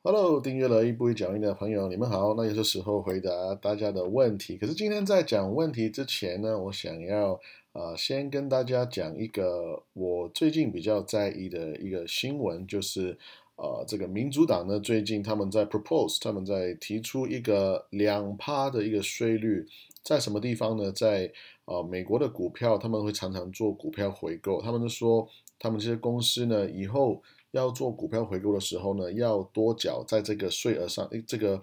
[0.00, 2.32] Hello，订阅了一步一脚印的朋友，你们好。
[2.34, 4.56] 那也是时候回答大家的问题。
[4.56, 7.32] 可是今天在讲问题之前呢，我想要
[7.72, 13.18] 啊，先跟大家讲一个我最近比较在意的一个新闻，就是
[13.56, 19.66] 呃，这个民主党呢，最近他们在 propose，他们在提出一个两趴的一个税率，
[20.04, 20.92] 在什么地方呢？
[20.92, 21.32] 在
[21.64, 25.28] 呃美国的股票，他们会常常做股票回购，他们就说，
[25.58, 27.20] 他们这些公司呢，以后。
[27.52, 31.60] 要做股票回购的时候呢，要多缴在这个税额上，这个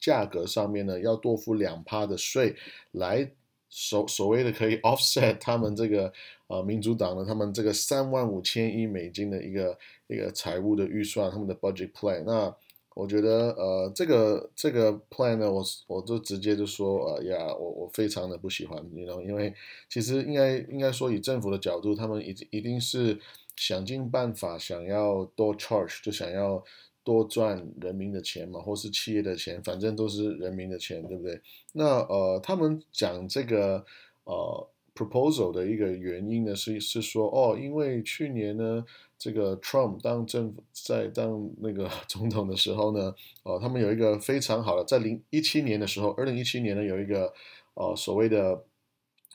[0.00, 2.56] 价格上面呢，要多付两趴的税，
[2.92, 3.30] 来
[3.70, 6.12] 所所谓的可以 offset 他们这个
[6.48, 12.24] 呃民主党呢，他们这个三万五千亿美金的一个一个财务的预算，他们的 budget plan。
[12.24, 12.54] 那
[12.94, 19.54] 我觉得呃这个这个 plan 呢，我我就直接就说呃呀，我我非常的不喜欢，你知道，因为
[19.88, 23.20] 其实应该应该说以政府的角度，他们一一定是。
[23.56, 26.62] 想尽办法想要多 charge，就想要
[27.02, 31.40] 多赚人民的钱嘛，或是企业的钱，反正都是人民的钱，对不对？
[31.72, 33.84] 那呃，他们讲这个
[34.24, 38.84] 呃 proposal 的一个原因呢，是是说哦，因为去年呢，
[39.18, 47.32] 这个 Trump 当政府在当那个 总统的时候呢，呃，他们有一个非常好的，在零一七年的时候，二零一七年呢，有一个
[47.74, 48.64] 呃所谓的。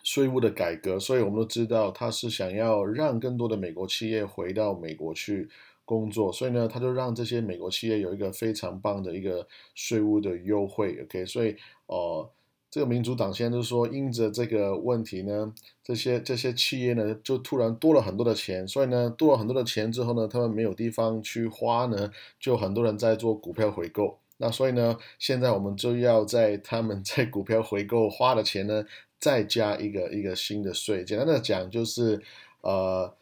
[0.10, 5.48] 税务的改革，所以我们都知道他是想要让更多的美国企业回到美国去
[5.86, 10.98] 工作，所以呢，他就让这些美国企业有一个非常棒的一个税务的优惠。
[11.04, 12.28] OK，所以呃，
[12.72, 24.18] 这个民主党现在就是说，因着这个问题呢，这些这些企业呢就突然多了很多的钱，所以呢多了很多的钱之后呢，他们没有地方去花呢，就很多人在做股票回购。
[24.40, 28.84] 那所以呢，现在我们就要在他们在股票回购花的钱呢。
[29.22, 32.22] 再加一个一个新的税，简单的讲就是，
[32.62, 33.14] 呃，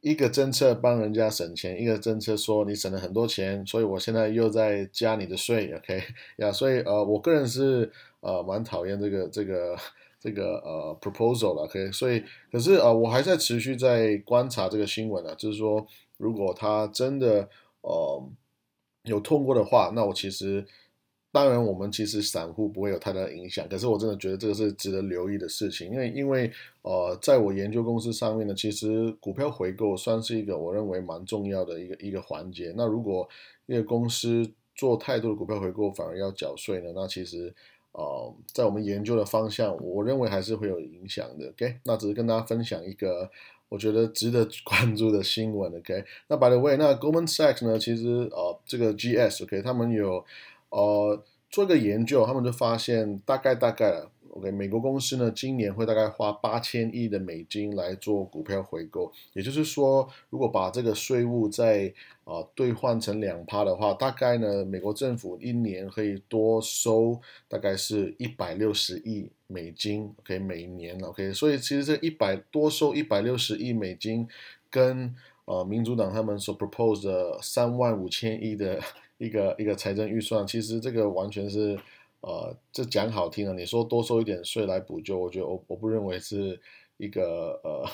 [0.00, 6.02] 一个政策帮人家省钱，一个政策说你省了很多钱，所以我现在又在加你的税，OK
[6.40, 6.50] 呀？
[6.50, 9.76] 所以呃，我个人是呃蛮讨厌这个这个
[10.18, 11.92] 这个呃 proposal 了，OK？
[11.92, 15.86] 所以可是呃，我还在持续在观察这个新闻啊，就是说
[16.16, 17.46] 如果他真的
[17.82, 18.26] 呃
[19.04, 20.64] 有通过的话，那我其实。
[21.34, 26.48] 当然，我们其实散户不会有太大的影响，可是我真的觉得这个是值得留意的事情，因为因为
[26.82, 32.72] 呃，在我研究公司上面呢，其实股票回购算是一个我认为蛮重要的一个一个环节。
[32.76, 33.28] 那如果
[33.66, 37.52] 一个公司做太多的股票回购，反而要缴税呢，那其实
[37.90, 41.48] 呃，在我们研究的方向，我认为还是会有影响的。
[41.48, 43.28] OK，那只是跟大家分享一个
[43.68, 45.72] 我觉得值得关注的新闻。
[45.76, 50.24] OK，那 By the way，那 Goldman Sachs 呢，其实呃，这个 GS OK，他们有。
[50.70, 54.02] 呃，做一个研究，他们就发现大概大概
[54.34, 59.10] ，OK，美国公司呢，今年会大概花八千亿的美金来做股票回购。
[59.32, 61.92] 也就是说，如果把这个税务再
[62.24, 74.28] 啊兑换成两趴的话，大概呢，美国政府一年可以多收大概是一百六十亿美金，OK，每年，OK，所以其实这一百多收一百六十亿美金，
[74.70, 78.80] 跟呃民主党他们所 propose 的三万五千亿的。
[79.16, 81.78] 一个一个财政预算，其实这个完全是，
[82.24, 86.58] 呃，这讲好听了，你说多收一点税来补救，我觉得我我不认为是
[86.96, 87.86] 一个呃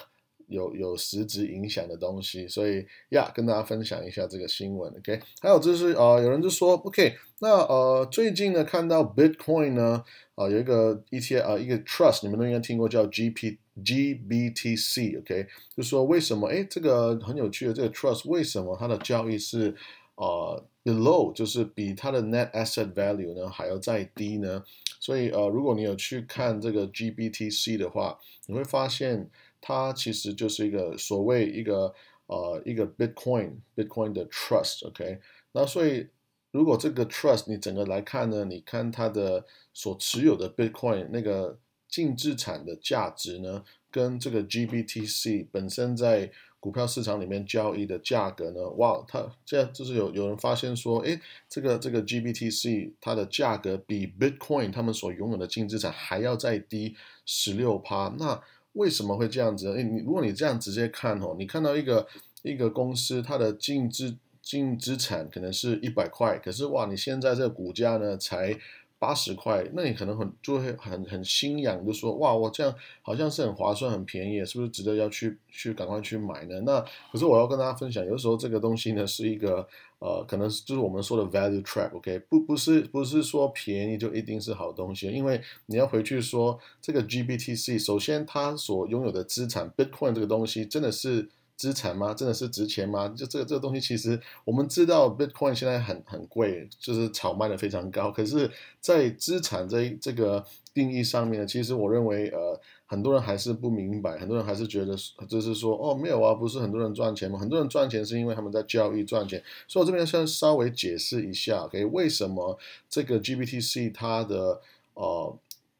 [0.47, 5.21] 有有实质影响的东西，所以呀，跟大家分享一下这个新闻，OK？
[5.41, 10.05] 还有就是呃，有人就说，OK，那呃，最近呢看到 Bitcoin 呢，
[10.37, 15.47] 啊，有一个一些啊，一个 Trust，你们都应该听过叫 GP GBTC，OK？
[15.77, 16.47] 就说为什么？
[16.49, 19.75] 哎，这个很有趣的这个 Trust，为什么它的交易是？
[20.20, 24.62] 呃，below 就是比它的 net asset value 呢还要再低呢，
[25.00, 29.31] 所以呃，如果你有去看这个 GBTC 的话，你会发现
[29.62, 31.94] 它其实就是一个所谓一个
[32.26, 35.20] 呃一个 Bitcoin Bitcoin 的 trust，OK，
[35.53, 36.06] 那所以
[36.50, 41.58] 如果这个 trust 你整个来看呢，你看它的所持有的 Bitcoin 那个
[41.88, 48.60] 净资产的价值呢，跟这个 GBTC 本身在股票市场里面交易的价格呢？
[48.76, 56.94] 哇，它这样就是有有人发现说，诶，这个这个 GBTC 它的价格比 Bitcoin 他们所拥有的净资产还要再低
[57.25, 58.14] 十六趴。
[58.19, 58.40] 那
[58.75, 59.73] 为什么会这样子？
[59.73, 62.06] 诶，你如果你这样直接看哦，你看到一个
[62.43, 68.58] 一个公司它的净资净资产可能是一百块，可是哇，你现在这个股价呢才。
[69.00, 76.61] 八十块，那你可能很就会很很心痒，就说哇，我这样好像是很划算、很便宜，是不是值得要去去赶快去买呢？
[76.67, 76.79] 那
[77.11, 79.67] 可是我要跟大家分享，有时候这个东西呢是一个
[80.00, 82.19] 呃，可能就是我们说的 value trap，OK？
[82.29, 91.31] 不不是不是说便宜就一定是好东西，因为你要回去说这个 GBTC，首先它所拥有的资产 Bitcoin 这个东西真的是。
[91.61, 92.15] 资产吗？
[92.15, 93.07] 真的是值钱吗？
[93.09, 98.11] 就这个这个东西，其实我们知道 Bitcoin 现在很很贵，就是炒卖的非常高。
[98.11, 100.43] 可是，在资产这这个
[100.73, 102.59] 定义上面，其实我认为呃。
[102.91, 104.97] 很多人还是不明白，很多人还是觉得
[105.29, 107.39] 就是说，哦，没有啊，不是很多人赚钱吗？
[107.39, 109.41] 很多人赚钱是因为他们在交易赚钱。
[109.69, 112.59] 所以我这边先稍微解释一下，OK，为什么
[112.89, 114.61] 这个 GBTC 它的
[114.95, 115.39] 呃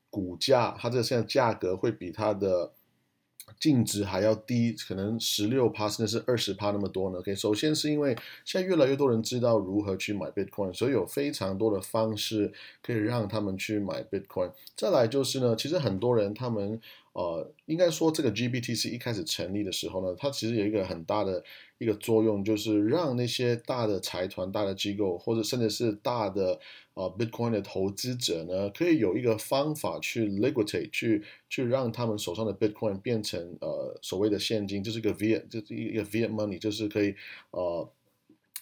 [0.09, 2.71] 股价，它这现在价格会比它的
[3.60, 12.50] 净值还要低，可能十六趴甚至是二十趴那么多呢？OK，首先是因为现在越来越多人知道如何去买 Bitcoin，所以有非常多的方式
[12.82, 14.50] 可以让他们去买 Bitcoin。
[14.74, 16.80] 再来就是呢，其实很多人他们。
[17.12, 21.42] 呃，应该说这个 GBTC 一开始成立的时候呢，它其实有一个很大的
[21.78, 26.60] 一个作用，就是让那些大的财团、大的机构，或者甚至是大的
[26.94, 37.16] 呃 Bitcoin 的投资者呢，可以有一个方法去 liquidate，去去让他们手上的 Bitcoin 变成呃所谓的现金，就是个 Via 就是一个 Via money，就是可以
[37.50, 37.90] 呃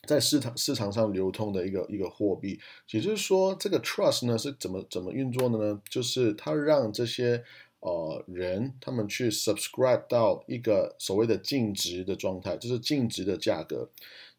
[0.06, 2.58] 在市场市场上流通的一个一个货币。
[2.92, 5.82] 也就是说，这个 trust 呢是怎么怎么运作的呢？
[5.90, 7.44] 就是它让这些
[7.80, 13.88] 呃，人他们去 subscribe 到一个所谓的净值的状态，就是净值的价格，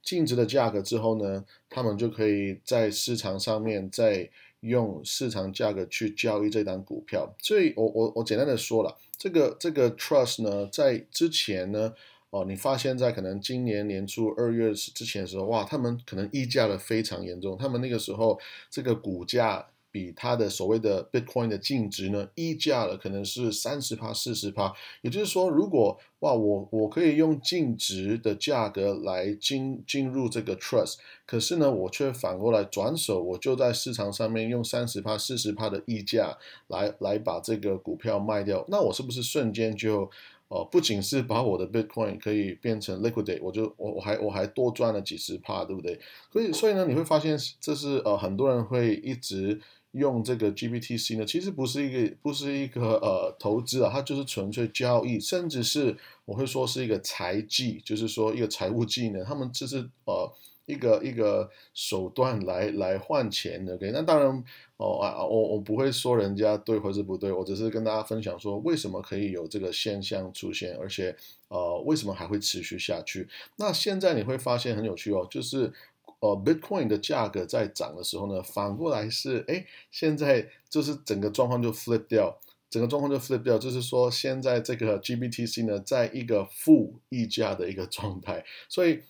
[0.04, 7.34] 净值的价格之后呢，他们就可以在市场上面再用市场价格去交易这单股票。
[7.42, 11.94] 所以，我我我简单的说了，这个这个 trust 呢，在之前呢，
[12.32, 18.38] 哦，你发现在可能今年年初二月之前的时候，哇，他们可能溢价的非常严重，他们那个时候
[18.70, 19.66] 这个股价。
[19.92, 24.74] 比它的所谓的 Bitcoin 的净值呢，溢价了可能是三十趴、四十趴。
[25.02, 36.38] 也就是说，如果哇，我我可以用净值的价格来进进入这个 Trust，可是呢，我却反过来转手，我就在市场上面用三十趴、四十趴的溢价
[36.68, 40.10] 来来把这个股票卖掉，那我是不是瞬间就
[40.50, 45.98] 呃，不仅是把我的 Bitcoin 可以变成 liquidate，我就我我还我还多赚了几十趴，对不对？
[46.34, 49.62] 所以所以呢，你会发现这是呃很多人会一直。
[49.94, 60.32] 用这个 GBTC 呢，其实不是一个不是一个呃投资啊，它就是纯粹交易，甚至是我会说是一个财技，就是说一个财务技能，他们这是呃
[60.68, 63.74] 一个一个手段来来换钱的。
[63.74, 64.44] OK，那当然
[64.78, 71.16] 哦啊，我我不会说人家对或是不对，我只是跟大家分享说为什么可以有这个现象出现，而且
[71.48, 73.28] 呃为什么还会持续下去。
[73.56, 75.74] 那现在你会发现很有趣哦，就是。
[76.20, 82.38] 哦，Bitcoin 的价格在涨的时候呢，反过来是，哎，现在就是整个状况就 flip 掉，
[82.70, 89.02] 整个状况就 flip 掉，就是说现在这个 GBTC 呢，在一个负溢价的一个状态，所以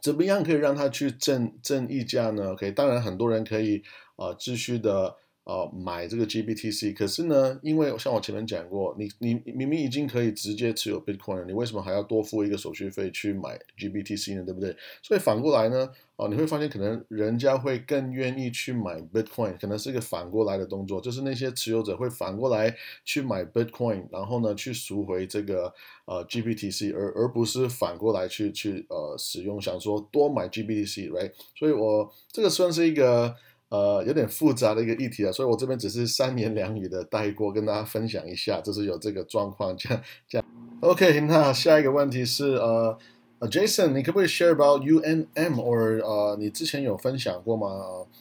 [0.00, 3.82] 怎么样可以让它去正正溢价呢？OK，当然很多人可以
[4.16, 5.16] 呃继续的。
[5.50, 14.44] 呃，买这个 GBTC，可是呢，因为像我前面讲过，你你明明已经可以直接持有 Bitcoin，了你为什么还要多付一个手续费去买 GBTC 呢？
[14.44, 14.76] 对不对？
[15.02, 22.72] 所以反过来呢，哦，你会发现可能人家会更愿意去买 Bitcoin，可能是一个反过来的动作，就是那些持有者会反过来
[23.04, 25.74] 去买 Bitcoin，然后呢去赎回这个
[26.04, 31.32] 呃 GBTC，而而不是反过来去去呃使用，想说多买 GBTC，right？
[31.56, 33.34] 所以我这个算是一个。
[33.70, 40.46] 呃，有点复杂的一个议题啊，所以我这边只是三言两语的带过，跟大家分享一下，就是有这个状况，这样这样。
[40.80, 42.98] OK，那下一个问题是，呃
[43.40, 47.68] ，，Jason，你可不可以 share about UNM，或呃，你之前有分享过吗？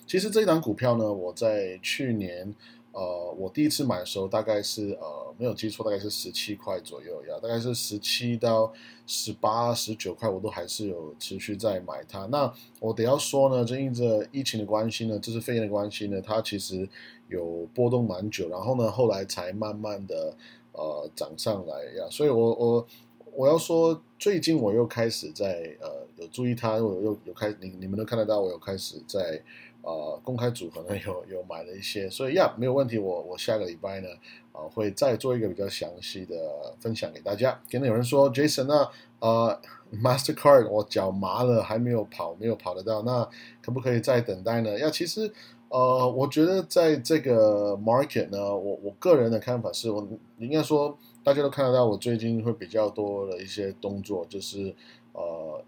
[0.07, 2.56] 其实这一档股票呢，我在去年。
[2.99, 8.73] 呃，我第一次买的时候大概是呃没有记错，大概是十七块左右呀，大概是十七到
[9.07, 12.25] 十八、十九块，我都还是有持续在买它。
[12.25, 16.85] 那我得要说呢，就因着疫情的关系呢，就是肺炎的关系呢，它其实
[17.29, 20.35] 有波动蛮久，然后呢，后来才慢慢的
[20.73, 22.06] 呃涨上来呀。
[22.11, 22.87] 所以我我
[23.33, 29.41] 我要说，最近我又开始在呃有注意它，我又有开你你们都看得到，我有开始在。
[29.81, 34.09] 呃，公开组合呢有 有买了一些，所以呀没有问题，我我下个礼拜呢，
[34.52, 36.36] 呃会再做一个比较详细的
[36.80, 37.59] 分享给大家。
[37.71, 39.59] 可能有人说，Jason 那呃
[39.94, 43.28] Mastercard 我脚麻了，还没有跑，没有跑得到，那
[43.62, 44.78] 可不可以再等待呢？
[44.78, 45.31] 呀，其实
[45.69, 50.06] 呃，我觉得在这个 market 呢，我我个人的看法是我
[50.38, 54.76] 应该说大家都看得到，我最近会比较多的一些动作，就是
[55.14, 55.64] 呃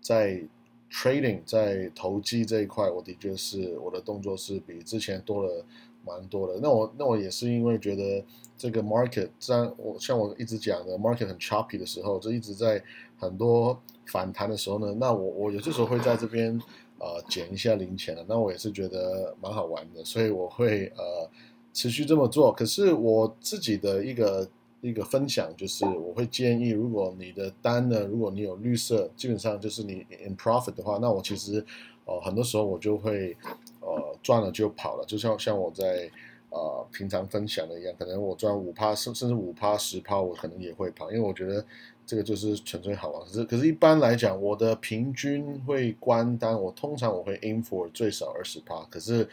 [0.00, 0.40] 在。
[0.90, 5.64] Trading 在投机这一块，我的确是我的动作是比之前多了
[6.04, 6.60] 蛮多的。
[6.62, 8.24] 那我那我也是因为觉得
[8.56, 12.82] 这个 market 在我像我一直讲的 market 很 choppy 的时候，就一直在
[13.18, 16.56] 很多反弹的时候呢，那我我有些时候会在这边
[17.00, 18.24] 呃捡一下零钱的。
[18.28, 21.28] 那我也是觉得蛮好玩的，所以我会呃
[21.74, 22.52] 持续这么做。
[22.52, 24.48] 可是我自己的一个
[24.80, 31.64] 一个分享，就是我会建议，如果你的单呢，如果你有绿色，基本上就是你 in profit 的话，那我其实
[32.04, 33.36] 呃很多时候我就会
[33.80, 36.10] 呃赚了就跑了，就像像我在
[36.50, 41.64] 呃平常分享的一样，可能我赚五趴甚甚至五趴十趴，我可能也会跑，因为我觉得
[42.06, 43.22] 这个就是纯粹好玩。
[43.26, 49.28] 可是可是一般来讲，我的平均会关单，我通常我会 aim for 最少二十趴，可是。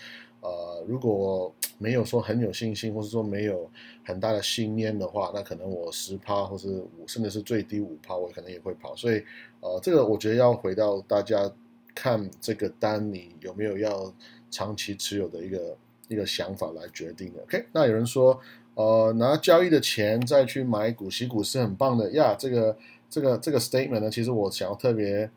[0.46, 3.72] 呃，如果没有说很有信心，或是说没有
[4.03, 8.94] 很大的信念的话，那可能我十趴，或是五，甚至是最低五趴，我可能也会跑。
[8.94, 9.24] 所以，
[9.62, 11.50] 呃，这个我觉得要回到大家
[11.96, 14.13] 看这个单，你有没有要
[14.51, 15.77] 长期持有的一个
[16.10, 17.42] 一个想法来决定的。
[17.44, 18.38] OK，那有人说，
[18.75, 22.36] 呃，拿交易的钱再去买股息股是很棒的呀。
[22.38, 22.77] 这个
[23.10, 25.30] 这个这个 statement 呢，其实我想要特别。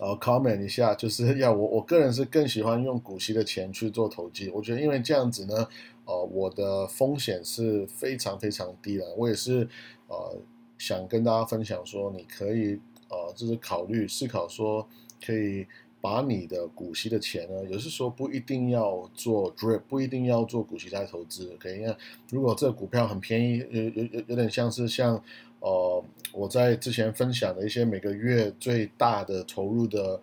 [0.00, 5.66] 呃，comment 一下，就是要我我个人是更喜欢用股息的钱去做投机，我觉得因为这样子呢，
[6.04, 9.04] 呃，我的风险是非常非常低的。
[9.16, 9.68] 我也是
[10.06, 10.38] 呃
[10.78, 14.86] 想跟大家分享说，你可以呃就是考虑思考说，
[15.20, 15.66] 可以
[16.00, 21.80] 把你的股息的钱呢，也是说不一定要做 drip，不一定要做股息在投资，可以。
[21.80, 21.96] 因为
[22.30, 25.22] 如果这个股票很便宜，有有有有点像是像。
[25.60, 30.20] 呃，我在之前分享的一些每个月最大的投入的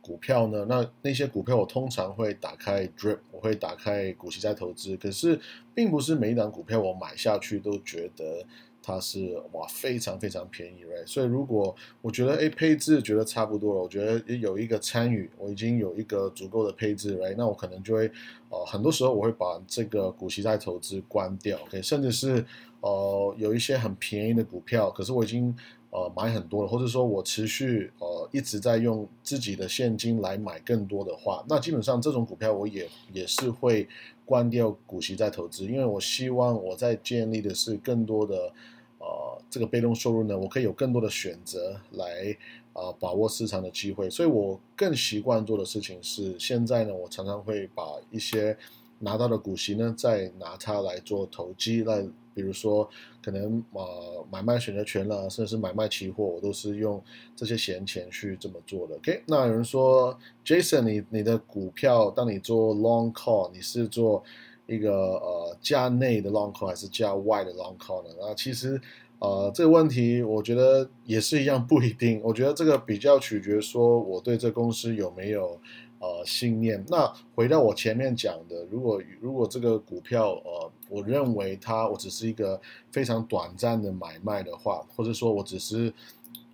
[0.00, 4.96] 股票呢，那那些股票我通常会打开 drip，我会打开股息再投资。
[4.96, 5.38] 可是，
[5.74, 8.42] 并不是每一档股票我买下去都觉得
[8.88, 18.10] 它是哇非常非常便宜哎所以如果我觉得哎配置觉得差不多了，我觉得有一个参与，我已经有一个足够的配置哎那我可能就会
[18.48, 21.82] 呃很多时候我会把这个股息再投资关掉，OK？
[21.82, 22.44] 甚至是。
[22.80, 25.52] 呃，有一些很便宜的股票，可是我已经
[25.90, 33.88] 呃买很多了，或者说我持续呃一直在用自己的现金来买更多的话，那基本上这种股票我也也是会
[34.24, 38.52] 关掉股息再投资，因为我希望我在建立的是更多的
[39.50, 42.36] 这个被动收入呢，我可以有更多的选择来
[42.72, 48.56] 啊把握市场的机会，所以我更习惯做的事情是，现在呢我常常会把一些
[48.98, 52.04] 拿到的股息呢，再拿它来做投机来。
[52.34, 52.88] 比如说，
[53.20, 57.02] 可能呃买卖选择权了，甚至是买卖期货，我都是用
[57.34, 58.94] 这些闲钱去这么做的。
[58.94, 64.22] OK，那有人说，Jason，你你的股票，当你做 long call，你是做
[64.68, 68.10] 一个呃价内的 long call 还是价外的 long call 呢？
[68.20, 68.80] 那其实
[69.18, 72.20] 呃这个问题，我觉得也是一样，不一定。
[72.24, 75.60] 我觉得这个比较取决说我对这公司有没有。
[76.00, 76.84] 呃，信念。
[76.86, 82.60] 那回到我前面讲的，如果如果这个股票，呃，我认为它我只是一个
[82.92, 85.92] 非常短暂的买卖的话，或者说我只是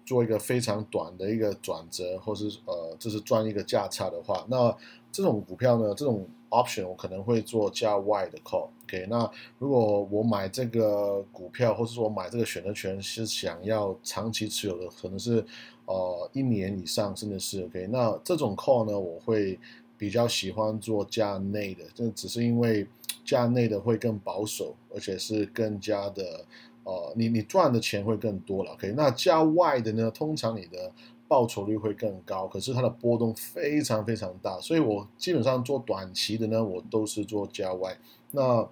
[0.06, 4.74] 做一个非常短的一个转折，或是呃，就是赚一个价差的话，那
[5.14, 8.68] 这种股票呢，这种 option 我可能会做价外的 call。
[8.84, 15.44] OK，那如果我买这个股票，或者说我买这个选择权是想要长期持有的，可能是。
[15.86, 17.86] 呃，一年以上甚至是 OK。
[17.92, 19.60] 那这种 call 呢，我会
[19.98, 22.86] 比较喜欢做价内的，这只是因为
[23.22, 26.42] 价内的会更保守，而且是更加的
[26.84, 28.72] 呃，你你赚的钱会更多了。
[28.72, 30.90] OK，那价外的呢，通常你的
[31.28, 37.96] 报酬率会更高，可是它的波动非常非常大，所以我基本上做短期的呢，我都是做价外。
[38.32, 38.62] 那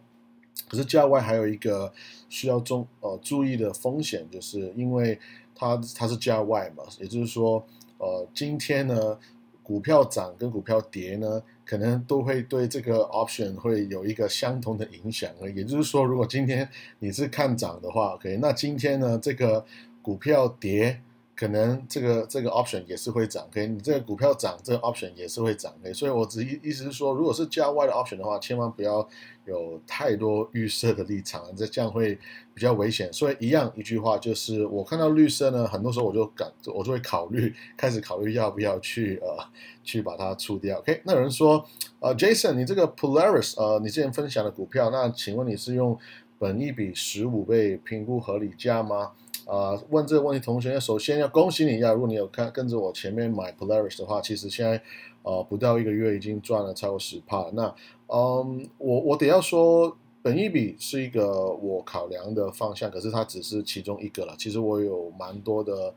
[0.69, 1.93] 可是价外还有一个
[2.29, 5.19] 需要中呃注意的风险，就是因为。
[5.55, 7.65] 它它是价外嘛，也就是说，
[7.99, 9.17] 呃，今天呢，
[9.63, 15.31] 股票涨跟股票跌呢，可能都会对这个 option 会有一个相同的影响。
[15.55, 16.69] 也就是说，如果今天
[16.99, 19.65] 你是看涨的话，OK，那今天呢，这个
[20.01, 21.01] 股票跌。
[21.35, 23.67] 可能这个这个 option 也是会涨，OK？
[23.67, 25.93] 你这个股票涨，这个 option 也是会涨，OK？
[25.93, 29.09] 所以我只意意思是说，如果是价外的 option 的话，千万不要
[29.47, 32.19] 有太多预设的立场，这这样会
[32.55, 33.11] 比较危险。
[33.13, 39.45] 所以一样一句话就是，我看到绿色呢，很多时候我就感我就会考虑，开始考虑要不要去呃
[39.83, 41.01] 去把它出掉，OK？
[41.05, 41.65] 那有人说，
[42.01, 45.99] 呃，Jason，你这个 Polaris，呃，你之前分享的股票，那请问你是用
[46.39, 49.13] 本一比十五倍评估合理价吗？
[49.47, 54.81] 啊，问这个问题，同学首先要恭喜你一下，如果你有看跟着我前面买 Polaris 的话，其实现在
[55.23, 57.51] 呃不到一个月已经赚了超过十帕。
[57.53, 57.75] 那
[58.07, 64.35] 嗯，我我得要说，本一笔是一个我考量的方向，可是它只是其中一个了。
[64.39, 65.95] 其实我有蛮多的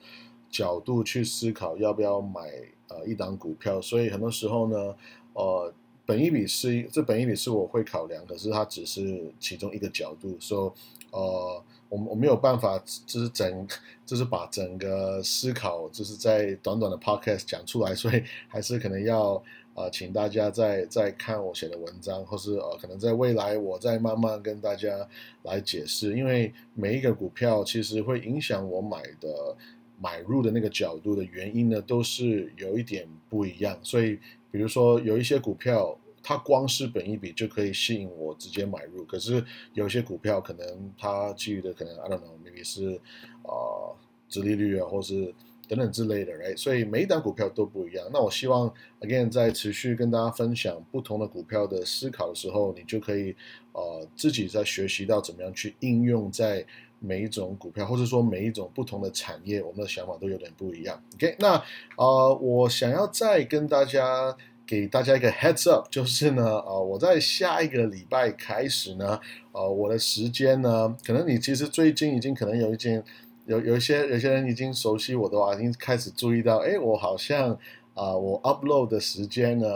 [0.49, 2.41] 角度去思考要不要买
[2.89, 4.95] 呃一档股票，所以很多时候呢，
[5.33, 5.73] 呃，
[6.05, 10.73] 本一笔是这本一笔是我会考量，可是它只是其中一个角度，说
[11.11, 11.63] 呃。
[11.87, 13.67] 我我没有办法，就是整，
[14.07, 19.35] 就是把整个思考，就是在短短的 podcast 讲出来，所以还是可能要
[19.75, 25.07] 啊，请大家再再看我写的文章，或是呃，可能在未来我再慢慢跟大家
[25.43, 29.55] 来解释，因为每一个股票其实会影响我买的
[29.99, 33.77] 买入的那个角度的原因呢，都是有一点不一样。
[33.81, 34.19] 所以，
[34.51, 42.99] 比如说有一些股票，它光是本一笔就可以吸引我直接买入，可是有些股票可能它基于的可能 I don't know，maybe 是
[43.43, 43.93] 啊，
[44.27, 45.33] 殖利率啊，或是。
[45.67, 48.07] 等等之类的哎所以每一档股票都不一样。
[48.13, 48.71] 那我希望
[49.01, 53.35] ，again，在持续跟大家分享不同的股票的思考的时候，你就可以，
[53.71, 56.63] 呃，自己在学习到怎么样去应用在
[56.99, 61.01] 每一种股票，或者说每一种不同的产业，我们的想法都有点不一样。
[61.15, 61.61] OK，那
[61.97, 64.35] 呃，我想要再跟大家
[64.65, 69.19] 给大家一个 heads up， 就是呢，呃，我在下一个礼拜开始呢，
[69.51, 73.03] 呃，我的时间呢，可能你其实最近已经可能有一件。
[73.47, 77.51] 有有一些有些人已经熟悉我的话，已经开始注意到，哎，我好像
[77.93, 79.67] 啊，我 upload 的时间呢，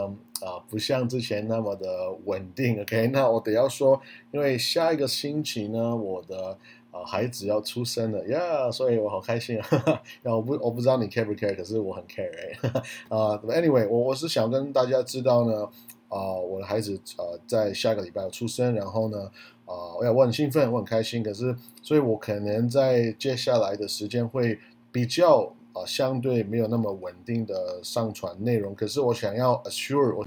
[0.42, 2.82] 啊，不像之前那么的稳定。
[2.82, 6.58] OK，那我得要说，因为下一个星期呢，我的
[6.92, 9.68] 啊孩子要出生了呀，所以我好开心啊。
[10.24, 12.82] 然后我不我不知道你 care 不 care，可是我很 care 哎。
[13.10, 15.64] 啊，anyway，我我是想跟大家知道呢，
[16.08, 19.30] 啊，我的孩子呃在下个礼拜要出生，然后呢。
[19.70, 21.22] 啊，我我很兴奋，我很开心。
[21.22, 24.58] 可是，所以我可能在接下来的时间会
[24.92, 28.74] 比较啊，相对没有那么稳定的上传内容。
[28.74, 30.24] 可是，我想要 assure 我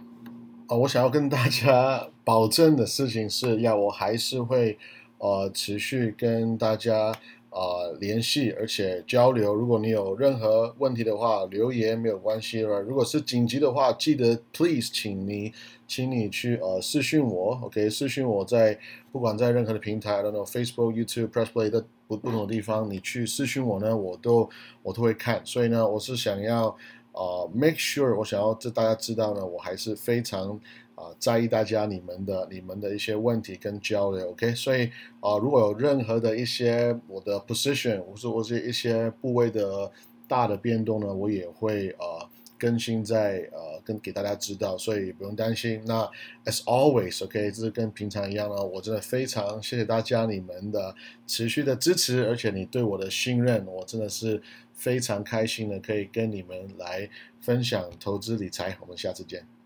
[0.68, 4.78] 啊，我想要跟大家保证的事情是要，我还是会
[5.22, 7.14] 呃持续跟大家。
[7.54, 9.54] 啊，联系而且交流。
[9.54, 12.80] 如果你有任何问题的话，留言没有关系了。
[12.80, 15.52] 如果是紧急的话，记得 please，请你，
[15.86, 18.78] 请你去呃私讯我，OK，私讯我在
[19.12, 24.48] 不管在任何的平台，那种 Facebook、YouTube、Press Play 的不不同的地方，你去私讯我呢，我都
[24.82, 25.44] 我都会看。
[25.44, 26.68] 所以呢，我是想要
[27.12, 30.58] 啊 make sure，我想要这大家知道呢，我还是非常。
[30.94, 34.54] 啊，在意大家你们的、你们的一些问题跟交流，OK？
[34.54, 34.86] 所以
[35.20, 39.90] 啊，如果有任何的一些我的 position，或是或是一些部位的
[40.28, 45.82] 大的变动呢，我也会呃更新在呃跟给大家知道，所以不用担心。
[45.86, 46.08] 那
[46.44, 50.94] as always，OK，这是跟平常一样呢，我真的非常谢谢大家你们的
[51.26, 54.40] 持续的支持，而且你对我的信任，我真的是
[54.74, 57.08] 非常开心的可以跟你们来
[57.40, 58.76] 分享投资理财。
[58.80, 59.61] 我们下次见。